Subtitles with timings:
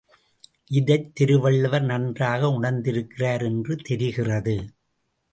[0.67, 4.55] இதைத் திருவள்ளுவர் நன்றாக உணர்ந்திருக்கிறார் என்று தெரிகிறது.